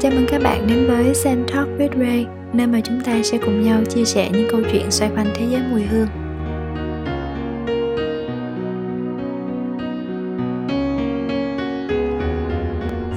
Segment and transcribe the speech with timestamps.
[0.00, 3.38] Chào mừng các bạn đến với Sen Talk with Ray, nơi mà chúng ta sẽ
[3.38, 6.08] cùng nhau chia sẻ những câu chuyện xoay quanh thế giới mùi hương.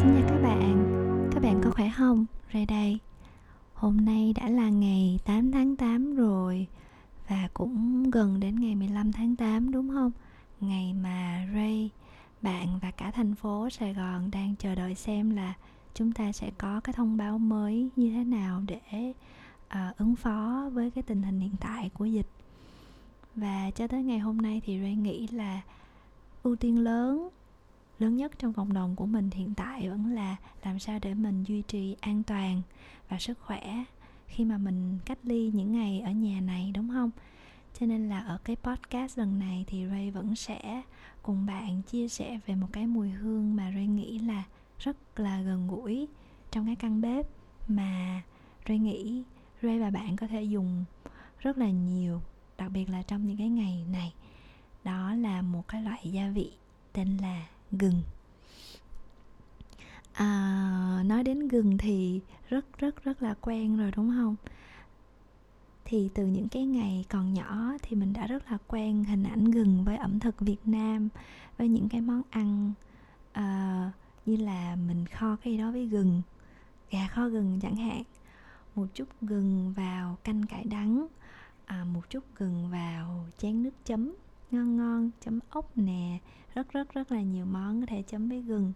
[0.01, 2.25] Xin chào các bạn, các bạn có khỏe không?
[2.53, 2.99] Ray đây.
[3.73, 6.67] Hôm nay đã là ngày 8 tháng 8 rồi
[7.29, 10.11] và cũng gần đến ngày 15 tháng 8 đúng không?
[10.61, 11.89] Ngày mà Ray,
[12.41, 15.53] bạn và cả thành phố Sài Gòn đang chờ đợi xem là
[15.93, 19.13] chúng ta sẽ có cái thông báo mới như thế nào để
[19.65, 22.27] uh, ứng phó với cái tình hình hiện tại của dịch.
[23.35, 25.61] Và cho tới ngày hôm nay thì Ray nghĩ là
[26.43, 27.29] ưu tiên lớn
[27.99, 31.43] lớn nhất trong cộng đồng của mình hiện tại vẫn là làm sao để mình
[31.43, 32.61] duy trì an toàn
[33.09, 33.83] và sức khỏe
[34.27, 37.11] khi mà mình cách ly những ngày ở nhà này đúng không?
[37.79, 40.81] Cho nên là ở cái podcast lần này thì Ray vẫn sẽ
[41.21, 44.43] cùng bạn chia sẻ về một cái mùi hương mà Ray nghĩ là
[44.83, 46.07] rất là gần gũi
[46.51, 47.27] trong cái căn bếp
[47.67, 48.21] mà
[48.67, 49.23] Ray nghĩ
[49.61, 50.85] Ray và bạn có thể dùng
[51.39, 52.21] rất là nhiều
[52.57, 54.13] đặc biệt là trong những cái ngày này.
[54.83, 56.51] Đó là một cái loại gia vị
[56.93, 58.01] tên là gừng.
[60.13, 64.35] À, nói đến gừng thì rất rất rất là quen rồi đúng không?
[65.85, 69.51] Thì từ những cái ngày còn nhỏ thì mình đã rất là quen hình ảnh
[69.51, 71.09] gừng với ẩm thực Việt Nam
[71.57, 72.73] với những cái món ăn
[73.31, 73.93] uh,
[74.25, 76.21] như là mình kho cái gì đó với gừng
[76.91, 78.03] gà kho gừng chẳng hạn.
[78.75, 81.07] Một chút gừng vào canh cải đắng
[81.65, 84.13] à, một chút gừng vào chén nước chấm
[84.51, 86.19] ngon ngon chấm ốc nè
[86.53, 88.73] rất rất rất là nhiều món có thể chấm với gừng.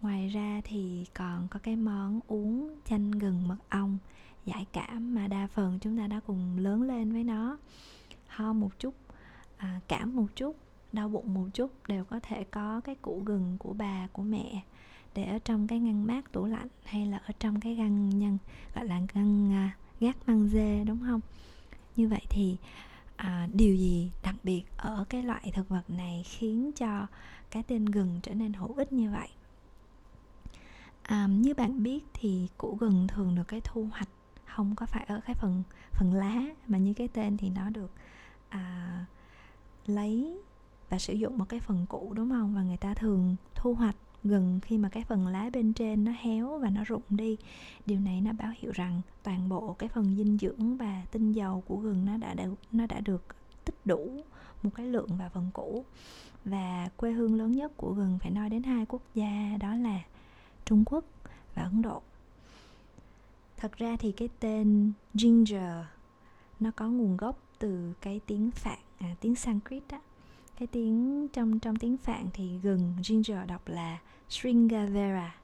[0.00, 3.98] Ngoài ra thì còn có cái món uống chanh gừng mật ong
[4.44, 7.58] giải cảm mà đa phần chúng ta đã cùng lớn lên với nó.
[8.26, 8.94] Ho một chút
[9.56, 10.56] à, cảm một chút
[10.96, 14.62] đau bụng một chút đều có thể có cái củ gừng của bà của mẹ
[15.14, 18.38] để ở trong cái ngăn mát tủ lạnh hay là ở trong cái ngăn nhân
[18.74, 21.20] gọi là ngăn à, gác măng dê đúng không?
[21.96, 22.56] Như vậy thì
[23.16, 27.06] à, điều gì đặc biệt ở cái loại thực vật này khiến cho
[27.50, 29.28] cái tên gừng trở nên hữu ích như vậy?
[31.02, 34.08] À, như bạn biết thì củ gừng thường được cái thu hoạch
[34.46, 35.62] không có phải ở cái phần
[35.92, 37.90] phần lá mà như cái tên thì nó được
[38.48, 39.04] à,
[39.86, 40.40] lấy
[40.90, 42.54] và sử dụng một cái phần cũ đúng không?
[42.54, 46.12] Và người ta thường thu hoạch gừng khi mà cái phần lá bên trên nó
[46.20, 47.36] héo và nó rụng đi.
[47.86, 51.62] Điều này nó báo hiệu rằng toàn bộ cái phần dinh dưỡng và tinh dầu
[51.66, 53.22] của gừng nó đã được nó đã được
[53.64, 54.10] tích đủ
[54.62, 55.84] một cái lượng và phần cũ.
[56.44, 60.00] Và quê hương lớn nhất của gừng phải nói đến hai quốc gia đó là
[60.64, 61.04] Trung Quốc
[61.54, 62.02] và Ấn Độ.
[63.56, 65.84] Thật ra thì cái tên ginger
[66.60, 70.00] nó có nguồn gốc từ cái tiếng phạn à, tiếng sanskrit á
[70.58, 75.34] cái tiếng trong trong tiếng phạn thì gừng ginger đọc là Sringavera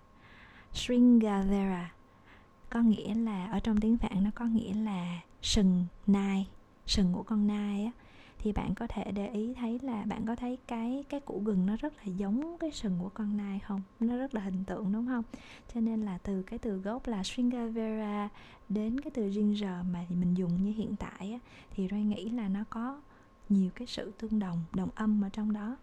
[0.72, 1.92] Sringavera
[2.70, 6.46] có nghĩa là ở trong tiếng Phạn nó có nghĩa là sừng nai
[6.86, 7.90] sừng của con nai á.
[8.38, 11.66] Thì bạn có thể để ý thấy là bạn có thấy cái cái củ gừng
[11.66, 13.82] nó rất là giống cái sừng của con nai không?
[14.00, 15.24] Nó rất là hình tượng đúng không?
[15.74, 18.28] Cho nên là từ cái từ gốc là Sringavera
[18.68, 21.38] đến cái từ ginger mà mình dùng như hiện tại á,
[21.70, 23.00] thì Ray nghĩ là nó có
[23.52, 25.76] nhiều cái sự tương đồng đồng âm ở trong đó.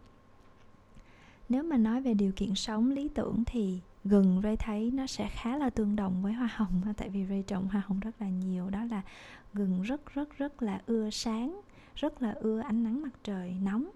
[1.49, 5.29] Nếu mà nói về điều kiện sống lý tưởng thì gừng Ray thấy nó sẽ
[5.31, 8.29] khá là tương đồng với hoa hồng tại vì Ray trồng hoa hồng rất là
[8.29, 9.01] nhiều đó là
[9.53, 11.61] gừng rất rất rất là ưa sáng
[11.95, 13.89] rất là ưa ánh nắng mặt trời nóng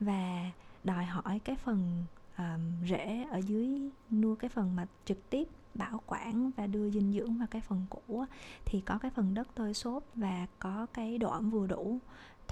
[0.00, 0.50] và
[0.84, 2.04] đòi hỏi cái phần
[2.38, 7.12] um, rễ ở dưới nuôi cái phần mà trực tiếp bảo quản và đưa dinh
[7.12, 8.24] dưỡng vào cái phần củ
[8.64, 11.98] thì có cái phần đất tơi xốp và có cái độ ẩm vừa đủ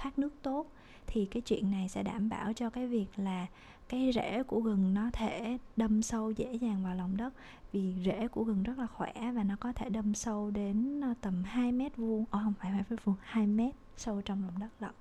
[0.01, 0.65] thoát nước tốt
[1.07, 3.47] thì cái chuyện này sẽ đảm bảo cho cái việc là
[3.89, 7.33] cái rễ của gừng nó thể đâm sâu dễ dàng vào lòng đất
[7.71, 11.13] vì rễ của gừng rất là khỏe và nó có thể đâm sâu đến ờ,
[11.21, 14.59] tầm 2 mét vuông, oh, không phải 2 mét vuông, 2 mét sâu trong lòng
[14.59, 14.91] đất lận.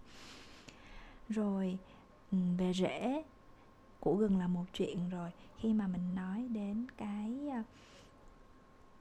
[1.29, 1.79] Rồi
[2.32, 3.23] ừ, về rễ
[4.00, 7.37] của gừng là một chuyện rồi khi mà mình nói đến cái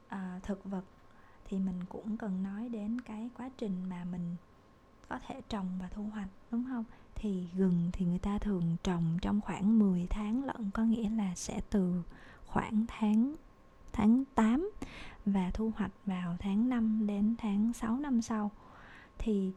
[0.07, 0.84] à, thực vật
[1.46, 4.36] thì mình cũng cần nói đến cái quá trình mà mình
[5.10, 6.84] có thể trồng và thu hoạch, đúng không?
[7.16, 11.36] Thì gừng thì người ta thường trồng trong khoảng 10 tháng lận, có nghĩa là
[11.36, 12.04] sẽ từ
[12.46, 13.36] khoảng tháng
[13.94, 14.72] tháng 8
[15.26, 18.52] và thu hoạch vào tháng 5 đến tháng 6 năm sau.
[19.18, 19.52] Thì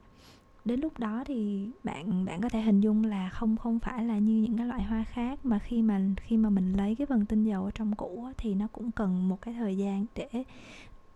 [0.65, 4.19] đến lúc đó thì bạn bạn có thể hình dung là không không phải là
[4.19, 7.27] như những cái loại hoa khác, mà khi mà khi mà mình lấy cái phần
[7.27, 10.45] tinh dầu ở trong củ thì nó cũng cần một cái thời gian để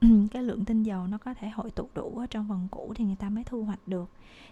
[0.31, 3.04] cái lượng tinh dầu nó có thể hội tụ đủ ở trong phần củ thì
[3.04, 4.10] người ta mới thu hoạch được.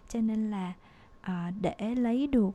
[0.09, 0.73] Cho nên là
[1.21, 2.51] à, để lấy được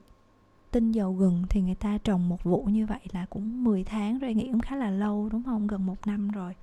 [0.72, 4.20] tinh dầu gừng thì người ta trồng một vụ như vậy là cũng 10 tháng
[4.20, 5.68] rồi nghĩ cũng khá là lâu đúng không?
[5.68, 6.56] Gần một năm rồi.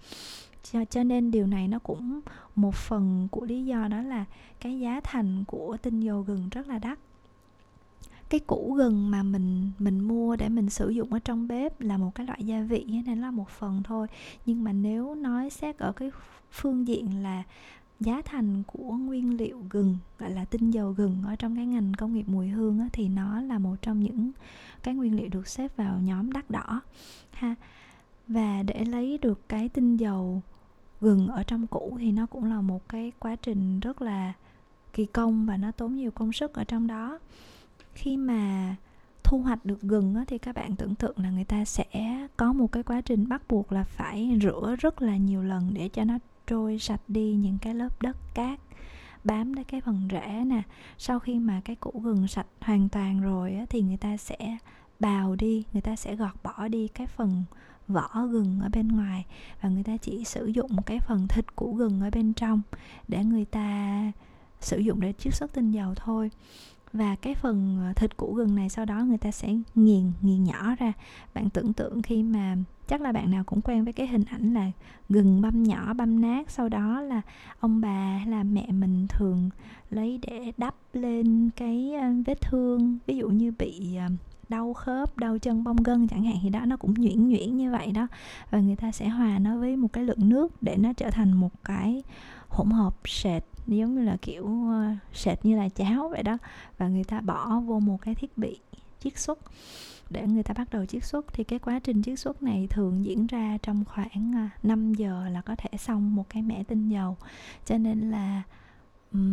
[0.73, 2.21] Cho, cho nên điều này nó cũng
[2.55, 4.25] một phần của lý do đó là
[4.61, 6.99] cái giá thành của tinh dầu gừng rất là đắt
[8.29, 11.97] cái củ gừng mà mình mình mua để mình sử dụng ở trong bếp là
[11.97, 14.07] một cái loại gia vị nên là một phần thôi.
[14.47, 16.11] Nhưng mà nếu nói xét ở cái
[16.51, 17.43] phương diện là
[18.01, 21.95] giá thành của nguyên liệu gừng gọi là tinh dầu gừng ở trong cái ngành
[21.95, 24.31] công nghiệp mùi hương á, thì nó là một trong những
[24.83, 26.81] cái nguyên liệu được xếp vào nhóm đắt đỏ
[27.31, 27.55] ha.
[28.29, 30.43] Và để lấy được cái tinh dầu
[31.01, 34.33] gừng ở trong củ thì nó cũng là một cái quá trình rất là
[34.93, 37.19] kỳ công và nó tốn nhiều công sức ở trong đó
[37.97, 38.75] khi mà
[39.25, 41.85] thu hoạch được gừng á, thì các bạn tưởng tượng là người ta sẽ
[42.37, 45.89] có một cái quá trình bắt buộc là phải rửa rất là nhiều lần để
[45.89, 48.61] cho nó trôi sạch đi những cái lớp đất cát
[49.25, 50.63] bám đến cái phần rễ nè.
[50.99, 54.57] Sau khi mà cái củ gừng sạch hoàn toàn rồi á, thì người ta sẽ
[55.01, 57.45] bào đi người ta sẽ gọt bỏ đi cái phần
[57.89, 59.27] vỏ gừng ở bên ngoài
[59.61, 62.63] và người ta chỉ sử dụng cái phần thịt của gừng ở bên trong
[63.09, 64.13] để người ta
[64.61, 66.31] sử dụng để chiết xuất tinh dầu thôi
[66.97, 70.45] và cái phần ờ, thịt củ gừng này sau đó người ta sẽ nghiền nghiền
[70.45, 70.93] nhỏ ra.
[71.35, 72.57] Bạn tưởng tượng khi mà
[72.89, 74.71] chắc là bạn nào cũng quen với cái hình ảnh là
[75.09, 77.21] gừng băm nhỏ, băm nát, sau đó là
[77.61, 79.51] ông bà hay là mẹ mình thường
[79.91, 84.07] lấy để đắp lên cái ờ, vết thương, ví dụ như bị ờ,
[84.49, 87.71] đau khớp, đau chân bong gân chẳng hạn, thì đó nó cũng nhuyễn nhuyễn như
[87.71, 88.07] vậy đó.
[88.51, 91.33] Và người ta sẽ hòa nó với một cái lượng nước để nó trở thành
[91.33, 92.03] một cái
[92.49, 96.39] hỗn hợp sệt giống như là, kiểu ờ, sệt như là cháo vậy đó.
[96.79, 98.59] Và người ta bỏ vô một cái thiết bị
[99.01, 99.39] chiết xuất.
[100.11, 101.27] Để người ta bắt đầu chiết xuất.
[101.33, 105.29] Thì cái quá trình chiết xuất này thường diễn ra trong khoảng ờ, 5 giờ
[105.29, 107.17] là có thể xong một cái mẻ tinh dầu.
[107.67, 108.43] Cho nên là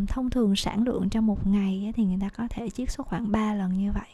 [0.07, 3.31] thông thường sản lượng trong một ngày thì người ta có thể chiết xuất khoảng
[3.31, 4.09] 3 lần như vậy.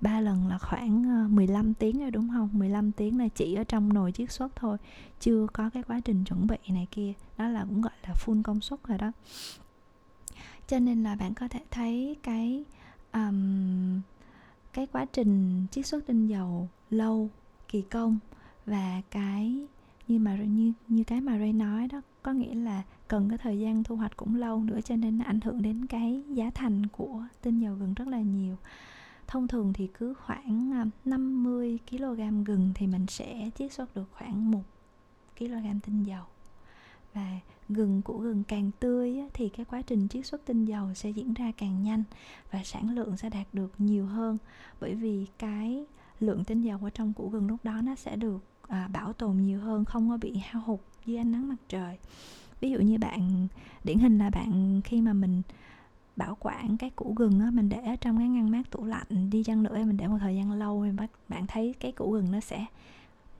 [0.00, 2.48] 3 lần là khoảng ờ, 15 tiếng rồi đúng không?
[2.52, 4.76] 15 tiếng là chỉ ở trong nồi chiết xuất thôi
[5.20, 7.12] chưa có cái quá trình chuẩn bị này kia.
[7.38, 9.12] Đó là cũng gọi là full công suất rồi đó.
[10.68, 12.64] Cho nên là bạn có thể thấy cái
[13.12, 14.00] um,
[14.72, 17.28] cái quá trình chiết xuất tinh dầu lâu
[17.68, 18.18] kỳ công
[18.66, 19.66] và cái
[20.08, 23.58] như mà như như cái mà Ray nói đó có nghĩa là cần cái thời
[23.58, 26.86] gian thu hoạch cũng lâu nữa cho nên nó ảnh hưởng đến cái giá thành
[26.86, 28.56] của tinh dầu gừng rất là nhiều
[29.30, 34.08] thông thường thì cứ khoảng à, 50 kg gừng thì mình sẽ chiết xuất được
[34.12, 34.62] khoảng 1
[35.38, 36.24] kg tinh dầu.
[37.14, 37.38] Và
[37.68, 41.34] gừng của gừng càng tươi thì cái quá trình chiết xuất tinh dầu sẽ diễn
[41.34, 42.02] ra càng nhanh
[42.50, 44.38] và sản lượng sẽ đạt được nhiều hơn.
[44.80, 45.84] Bởi vì cái
[46.20, 49.36] lượng tinh dầu ở trong củ gừng lúc đó nó sẽ được à, bảo tồn
[49.36, 51.98] nhiều hơn không có bị hao hụt dưới ánh nắng mặt trời.
[52.60, 53.48] Ví dụ như bạn
[53.84, 55.42] điển hình là bạn khi mà mình
[56.20, 59.42] bảo quản cái củ gừng á, mình để trong cái ngăn mát tủ lạnh, đi
[59.42, 62.40] chăng nữa mình để một thời gian lâu thì bạn thấy cái củ gừng nó
[62.40, 62.66] sẽ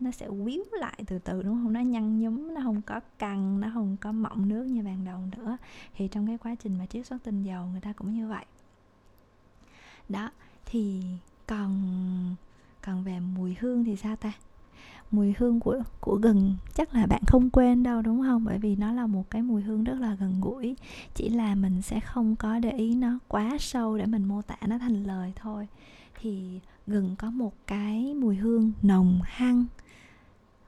[0.00, 1.72] nó sẽ quýu lại từ từ, đúng không?
[1.72, 5.20] Nó nhăn nhúm, nó không có căng, nó không có mọng nước như ban đầu
[5.36, 5.56] nữa.
[5.96, 8.44] Thì trong cái quá trình mà chiết xuất tinh dầu người ta cũng như vậy.
[10.08, 10.30] Đó,
[10.66, 11.02] thì
[11.46, 11.82] còn
[12.82, 14.32] còn về mùi hương thì sao ta?
[15.10, 16.56] Mùi hương của của gừng.
[16.74, 18.44] Chắc là bạn không quên đâu đúng không?
[18.44, 20.76] Bởi vì nó là một cái mùi hương rất là gần gũi.
[21.14, 24.56] Chỉ là mình sẽ không có để ý nó quá sâu để mình mô tả
[24.66, 25.68] nó thành lời thôi.
[26.20, 29.64] Thì gừng có một cái mùi hương nồng hăng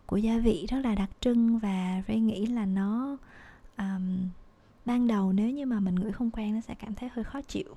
[0.06, 3.16] của gia vị rất là đặc trưng và Ray nghĩ là nó
[3.78, 4.28] um,
[4.84, 7.42] ban đầu nếu như mà mình ngửi không quen nó sẽ cảm thấy hơi khó
[7.42, 7.74] chịu.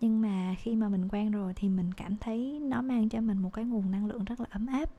[0.00, 3.38] Nhưng mà khi mà mình quen rồi thì mình cảm thấy nó mang cho mình
[3.38, 4.90] một cái nguồn năng lượng rất là ấm áp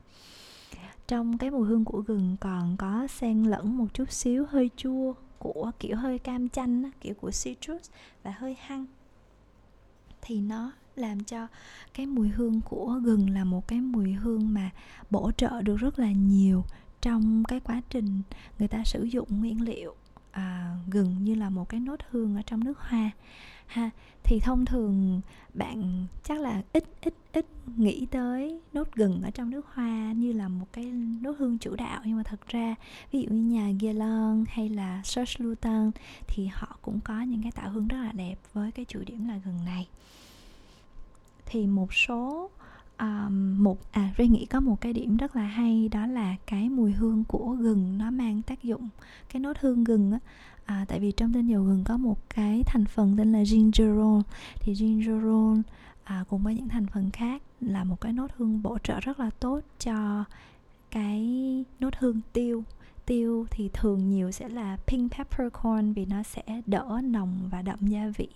[1.08, 5.14] trong cái mùi hương của gừng còn có xen lẫn một chút xíu hơi chua
[5.38, 7.90] của kiểu hơi cam chanh kiểu của citrus
[8.22, 8.86] và hơi hăng.
[10.22, 11.46] Thì nó làm cho
[11.94, 14.70] cái mùi hương của gừng là một cái mùi hương mà
[15.10, 16.64] bổ trợ được rất là nhiều
[17.00, 18.22] trong cái quá trình
[18.58, 19.94] người ta sử dụng nguyên liệu
[20.30, 23.10] à, gừng như là một cái nốt hương ở trong nước hoa
[23.68, 23.90] ha,
[24.22, 25.20] thì thông thường
[25.54, 27.46] bạn chắc là ít ít ít
[27.76, 30.84] nghĩ tới nốt gừng ở trong nước hoa như là một cái
[31.22, 32.00] nốt hương chủ đạo.
[32.04, 32.74] Nhưng mà thật ra,
[33.12, 35.96] ví dụ như nhà Guerlain hay là Serge Lutens
[36.28, 39.28] thì họ cũng có những cái tạo hương rất là đẹp với cái chủ điểm
[39.28, 39.88] là gừng này.
[41.46, 42.50] Thì một số
[43.00, 46.68] um, một à Ray nghĩ có một cái điểm rất là hay đó là cái
[46.68, 48.88] mùi hương của gừng nó mang tác dụng
[49.32, 50.18] cái nốt hương gừng á.
[50.64, 54.20] À, tại vì trong tinh dầu gừng có một cái thành phần tên là gingerol
[54.60, 55.58] thì gingerol
[56.04, 59.20] à, cùng với những thành phần khác là một cái nốt hương bổ trợ rất
[59.20, 60.24] là tốt cho
[60.90, 61.20] cái
[61.80, 62.64] nốt hương tiêu.
[63.06, 67.78] Tiêu thì thường nhiều sẽ là pink peppercorn vì nó sẽ đỡ nồng và đậm
[67.80, 68.28] gia vị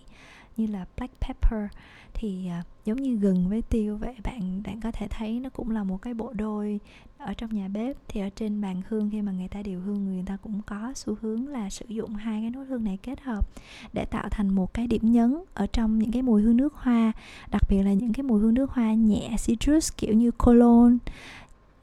[0.57, 1.71] như là black pepper.
[2.15, 5.71] Thì uh, giống như gừng với tiêu vậy bạn bạn có thể thấy nó cũng
[5.71, 6.81] là một cái bộ đôi
[7.19, 7.97] ở trong nhà bếp.
[8.09, 10.93] Thì ở trên bàn hương khi mà người ta điều hương người ta cũng có
[10.95, 13.49] xu hướng là sử dụng hai cái nốt hương này kết hợp
[13.93, 17.13] để tạo thành một cái điểm nhấn ở trong những cái mùi hương nước hoa
[17.51, 20.99] đặc biệt là những cái mùi hương nước hoa nhẹ citrus kiểu như cologne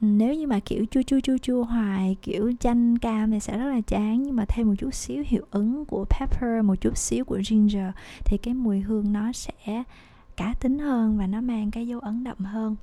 [0.00, 3.66] nếu như mà kiểu chua chua chua chua hoài kiểu chanh cam thì sẽ rất
[3.66, 7.24] là chán nhưng mà thêm một chút xíu hiệu ứng của pepper một chút xíu
[7.24, 7.90] của ginger
[8.24, 9.84] thì cái mùi hương nó sẽ
[10.36, 12.76] cá tính hơn và nó mang cái dấu ấn đậm hơn.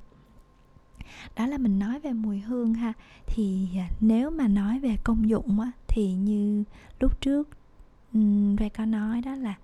[1.36, 2.92] Đó là mình nói về mùi hương ha.
[3.26, 6.64] Thì à, nếu mà nói về công dụng á, thì như
[7.00, 7.48] lúc trước
[8.58, 9.54] Ray có nói đó là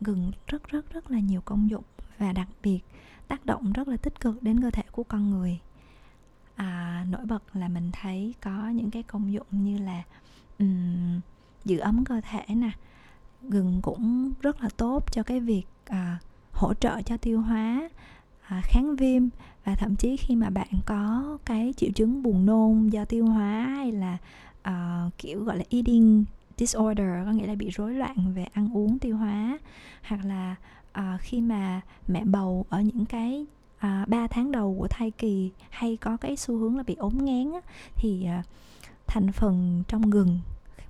[0.00, 1.84] gừng rất rất rất là nhiều công dụng
[2.18, 2.80] và đặc biệt
[3.28, 5.58] tác động rất là tích cực đến cơ thể của con người
[6.62, 10.02] à, nổi bật là mình thấy có những cái công dụng như là
[10.58, 11.20] um,
[11.64, 12.70] giữ ấm cơ thể nè.
[13.42, 16.18] Gừng cũng rất là tốt cho cái việc à,
[16.52, 17.88] hỗ trợ cho tiêu hóa
[18.42, 19.28] à, kháng viêm.
[19.64, 23.66] Và thậm chí khi mà bạn có cái triệu chứng buồn nôn do tiêu hóa
[23.76, 24.18] hay là
[24.62, 26.24] à, kiểu gọi là eating
[26.56, 29.58] disorder có nghĩa là bị rối loạn về ăn uống tiêu hóa
[30.02, 30.56] hoặc là
[30.92, 33.46] à, khi mà mẹ bầu ở những cái
[33.82, 37.24] à, 3 tháng đầu của thai kỳ hay có cái xu hướng là bị ốm
[37.24, 37.60] ngán á,
[37.96, 38.42] thì à,
[39.06, 40.40] thành phần trong gừng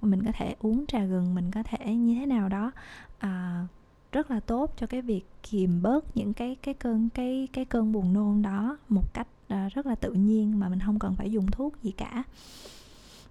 [0.02, 2.70] mình có thể uống trà gừng mình có thể như thế nào đó
[3.18, 3.66] à,
[4.12, 7.92] rất là tốt cho cái việc kiềm bớt những cái cái cơn cái cái cơn
[7.92, 11.32] buồn nôn đó một cách à, rất là tự nhiên mà mình không cần phải
[11.32, 12.22] dùng thuốc gì cả.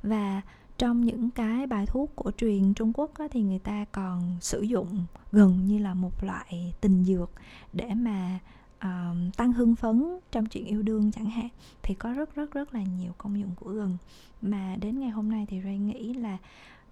[0.04, 0.42] Và
[0.78, 4.62] trong những cái bài thuốc cổ truyền Trung Quốc á, thì người ta còn sử
[4.62, 7.32] dụng gừng như là một loại tình dược
[7.74, 8.40] để mà
[8.86, 11.48] uh, tăng hưng phấn trong chuyện yêu đương chẳng hạn
[11.84, 13.98] thì có rất rất rất là nhiều công dụng của gừng.
[14.42, 16.38] Mà đến ngày hôm nay thì Ray nghĩ là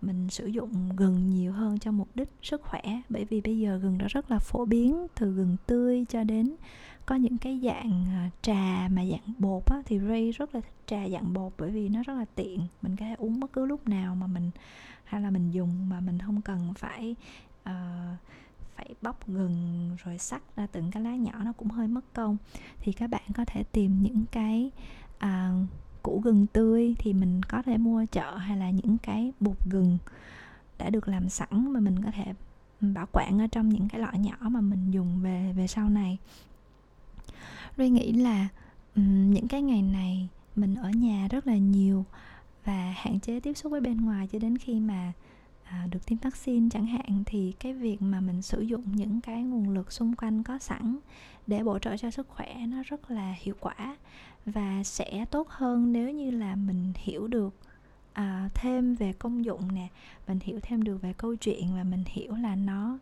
[0.02, 3.78] mình sử dụng gừng nhiều hơn cho mục đích sức khỏe bởi vì bây giờ
[3.78, 6.56] gừng đã rất là phổ biến từ gừng tươi cho đến
[7.06, 10.74] có những cái dạng ờ, trà mà dạng bột á, thì Ray rất là thích
[10.86, 12.60] trà dạng bột bởi vì nó rất là tiện.
[12.82, 14.52] Mình có thể uống bất cứ lúc nào mà mình
[15.04, 17.16] hay là mình dùng mà mình không cần phải
[17.70, 17.70] uh,
[18.80, 22.38] phải bóc gừng rồi sắc ra từng cái lá nhỏ nó cũng hơi mất công.
[22.80, 24.72] Thì các bạn có thể tìm những cái
[25.18, 25.52] à,
[26.04, 29.98] củ gừng tươi thì mình có thể mua chợ hay là những cái bột gừng
[30.78, 32.34] đã được làm sẵn mà mình có thể
[32.82, 36.18] bảo quản ở trong những cái lọ nhỏ mà mình dùng về về sau này.
[37.78, 38.48] Tôi nghĩ là
[38.96, 42.06] um, những cái ngày này mình ở nhà rất là nhiều
[42.66, 45.14] và hạn chế tiếp xúc với bên ngoài cho đến khi mà
[45.70, 49.44] à, được tiêm vaccine chẳng hạn thì cái việc mà mình sử dụng những cái
[49.44, 50.98] nguồn lực xung quanh có sẵn
[51.48, 53.98] để bổ trợ cho sức khỏe nó rất là hiệu quả
[54.46, 57.56] và sẽ tốt hơn nếu như là mình hiểu được
[58.14, 59.88] à, thêm về công dụng nè
[60.28, 62.98] mình hiểu thêm được về câu chuyện và mình hiểu là nó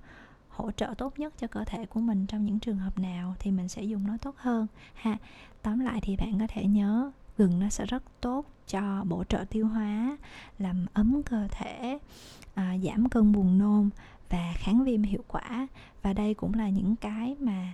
[0.49, 3.51] hỗ trợ tốt nhất cho cơ thể của mình trong những trường hợp nào thì
[3.51, 4.67] mình sẽ dùng nó tốt hơn.
[4.93, 5.17] Ha
[5.61, 9.45] tóm lại thì bạn có thể nhớ gừng nó sẽ rất tốt cho bổ trợ
[9.49, 10.17] tiêu hóa
[10.59, 11.99] làm ấm cơ thể
[12.53, 13.89] à, giảm cơn buồn nôn
[14.29, 15.67] và kháng viêm hiệu quả.
[16.01, 17.73] Và đây cũng là những cái mà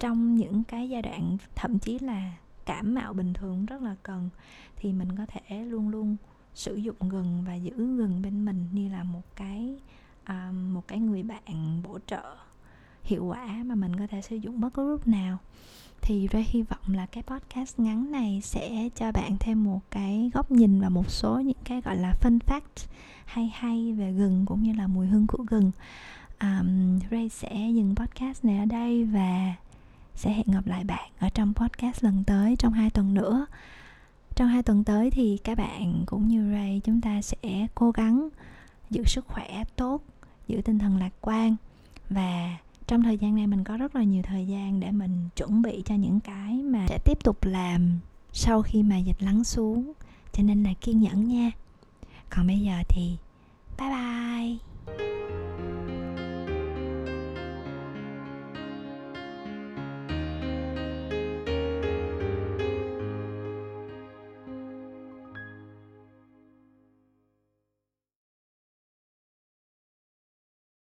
[0.00, 2.32] trong những cái giai đoạn thậm chí là
[2.66, 4.30] cảm mạo bình thường rất là cần
[4.76, 6.16] thì mình có thể luôn luôn
[6.54, 9.76] sử dụng gừng và giữ gừng bên mình như là một cái
[10.22, 12.36] uh, một cái người bạn bổ trợ
[13.02, 15.38] hiệu quả mà mình có thể sử dụng bất cứ lúc nào
[16.06, 20.30] thì Ray hy vọng là cái podcast ngắn này sẽ cho bạn thêm một cái
[20.34, 22.86] góc nhìn và một số những cái gọi là fun fact
[23.24, 25.70] hay hay về gừng cũng như là mùi hương của gừng.
[26.40, 29.54] Um, Ray sẽ dừng podcast này ở đây và
[30.14, 33.46] sẽ hẹn gặp lại bạn ở trong podcast lần tới trong hai tuần nữa.
[34.34, 38.28] Trong hai tuần tới thì các bạn cũng như Ray chúng ta sẽ cố gắng
[38.90, 40.02] giữ sức khỏe tốt
[40.48, 41.56] giữ tinh thần lạc quan
[42.10, 45.62] và trong thời gian này mình có rất là nhiều thời gian để mình chuẩn
[45.62, 47.98] bị cho những cái mà sẽ tiếp tục làm
[48.32, 49.92] sau khi mà dịch lắng xuống.
[50.32, 51.50] Cho nên là kiên nhẫn nha.
[52.30, 53.16] Còn bây giờ thì
[53.78, 54.65] bye bye.